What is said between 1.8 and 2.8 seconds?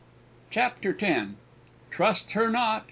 TRUST HER NOT!